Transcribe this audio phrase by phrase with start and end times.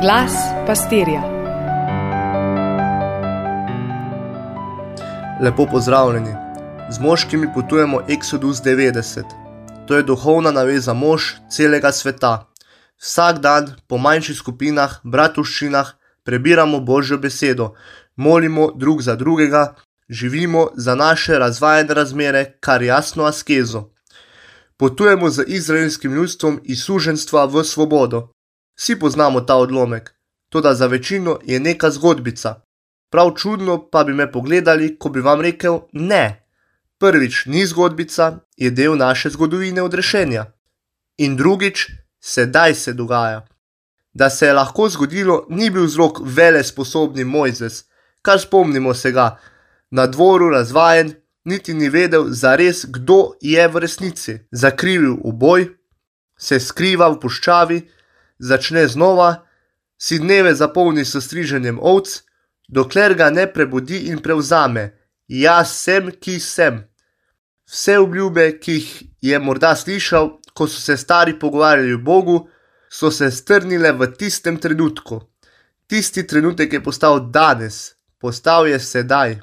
[0.00, 0.32] Glas
[0.66, 1.22] pastirja.
[5.42, 6.34] Lepo pozdravljeni.
[6.90, 9.22] Z moškimi potujemo Exodus 90.
[9.86, 12.46] To je duhovna naveza mož celega sveta.
[13.00, 15.90] Vsak dan po manjših skupinah, bratovščinah,
[16.22, 17.74] prebiramo Božjo besedo,
[18.16, 19.74] molimo drug za drugega,
[20.08, 23.90] živimo za naše razvajene razmere, kar jasno askezo.
[24.76, 28.28] Potujemo z izraelskim ljudstvom iz suženstva v svobodo.
[28.78, 30.14] Vsi poznamo ta odlomek,
[30.48, 32.60] toda za večino je neka zgodbica.
[33.10, 36.46] Prav čudno pa bi me pogledali, ko bi vam rekel: Ne,
[36.98, 40.44] prvič ni zgodbica, je del naše zgodovine odrešenja.
[41.16, 41.86] In drugič,
[42.20, 43.46] sedaj se dogaja.
[44.12, 47.84] Da se je lahko zgodilo, ni bil vzrok vele sposobni Mojzes,
[48.22, 49.38] kar spomnimo se ga,
[49.90, 54.38] na dvoru razvajen, niti ni vedel zares, kdo je v resnici.
[54.50, 55.68] Zakrivil uboj,
[56.38, 57.82] se skriva v puščavi,
[58.38, 59.44] začne znova,
[59.98, 62.22] si dneve zapolni s striženjem ovc,
[62.68, 64.94] dokler ga ne prebudi in prevzame:
[65.28, 66.84] Jaz sem, ki sem.
[67.68, 72.48] Vse obljube, ki jih je morda slišal, ko so se stari pogovarjali o Bogu,
[72.90, 75.20] so se strnile v tistem trenutku.
[75.86, 79.38] Tisti trenutek je postal danes, postal je sedaj.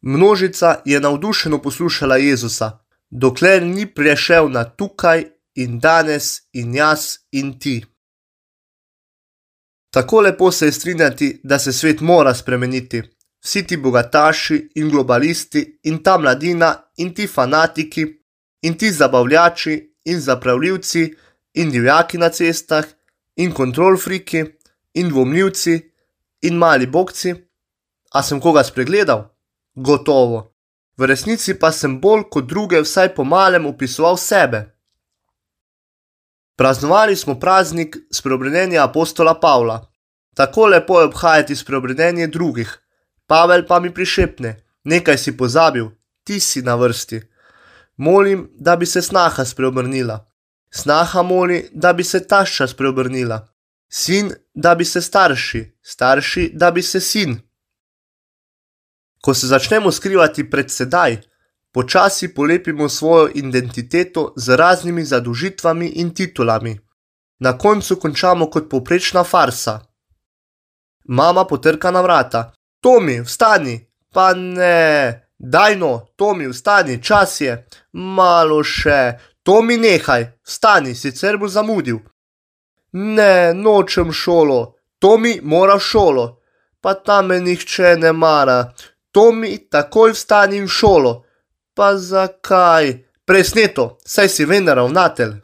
[0.00, 2.78] Množica je navdušeno poslušala Jezusa,
[3.10, 7.84] dokler ni prešel na tukaj in danes in jaz in ti.
[9.90, 13.02] Tako lepo se je strinjati, da se svet mora spremeniti.
[13.44, 18.04] Vsi ti bogataši in globalisti, in ta mladina, in ti fanatiki,
[18.62, 21.14] in ti zabavljači, in zapravljivci,
[21.54, 22.84] in divjaki na cestah,
[23.36, 24.44] in kontrolfriki,
[24.94, 25.80] in dvomljivci,
[26.40, 27.34] in mali bogci.
[28.12, 29.24] A sem koga spregledal?
[29.74, 30.52] Gotovo.
[30.96, 34.75] V resnici pa sem bolj kot druge vsaj po malem opisoval sebe.
[36.56, 39.92] Praznovali smo praznik spreobrnenja apostola Pavla.
[40.34, 42.78] Tako lepo je obhajati spreobrnenje drugih.
[43.26, 45.88] Pavel pa mi prišepne: Nekaj si pozabil,
[46.24, 47.20] ti si na vrsti.
[47.96, 50.30] Molim, da bi se snaha spreobrnila.
[50.70, 53.48] Snaha moli, da bi se tašča spreobrnila.
[53.88, 57.38] Sin, da bi se starši, starši, da bi se sin.
[59.20, 61.16] Ko se začnemo skrivati pred sedaj,
[61.76, 66.80] počasi polepimo svojo identiteto z raznimi zadužitvami in titulami.
[67.40, 69.80] Na koncu končamo kot poprečna farsa.
[71.04, 72.52] Mama potrka na vrata.
[72.80, 73.92] Tomi, vstani!
[74.12, 77.66] Pa ne, daj no, Tomi, vstani, čas je.
[77.92, 81.98] Malo še, Tomi, nehaj, vstani, sicer bo zamudil.
[82.92, 86.40] Ne, nočem šolo, Tomi mora šolo,
[86.80, 88.72] pa tam me nihče ne mara.
[89.12, 91.25] Tomi, takoj vstani v šolo.
[91.76, 93.04] Pa zakaj?
[93.24, 95.34] Presneto, saj si vendar ravnatelj.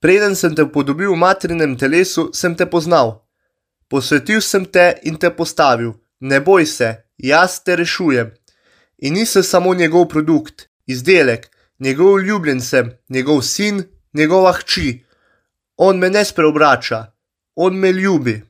[0.00, 3.12] Preden sem te podobil v materinem telesu, sem te poznal.
[3.92, 5.92] Posvetil sem te in te postavil.
[6.20, 8.30] Ne boj se, jaz te rešujem.
[9.04, 13.84] In nisem samo njegov produkt, izdelek, njegov ljubljen sem, njegov sin,
[14.16, 15.04] njegova hči.
[15.76, 17.12] On me ne spreobrača,
[17.54, 18.40] on me ljubi.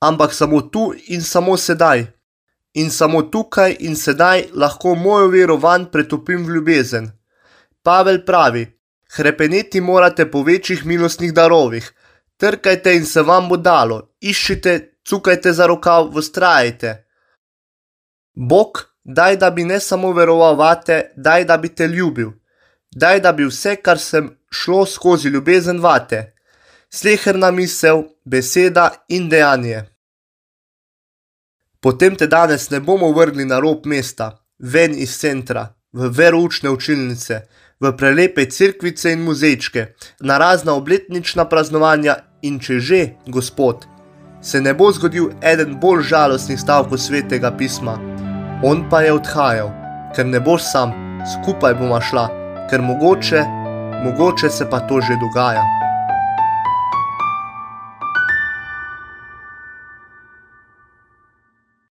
[0.00, 2.19] Ampak samo tu in samo sedaj.
[2.74, 7.10] In samo tukaj in sedaj lahko mojo vero van pretopim v ljubezen.
[7.82, 8.66] Pavel pravi:
[9.16, 11.92] Hrepeneti morate po večjih milostnih darovih,
[12.36, 16.92] trkajte in se vam bo dalo, iščite, cukajte za rokav, vztrajajte.
[18.34, 22.30] Bog, daj da bi ne samo veroval vate, daj da bi te ljubil,
[22.94, 26.34] daj da bi vse, kar sem šlo skozi ljubezen vate,
[26.90, 29.84] sleherna misel, beseda in dejanje.
[31.80, 37.40] Potem te danes ne bomo vrgli na rob mesta, ven iz centra, v veroučne učilnice,
[37.80, 39.86] v prelepe crkvice in muzejčke,
[40.20, 43.88] na razna obletnična praznovanja in če že, Gospod,
[44.42, 47.96] se ne bo zgodil eden bolj žalostnih stavkov svetega pisma.
[48.62, 49.72] On pa je odhajal,
[50.12, 50.92] ker ne boš sam,
[51.32, 52.28] skupaj bomo šla,
[52.68, 53.44] ker mogoče,
[54.04, 55.79] mogoče se pa to že dogaja.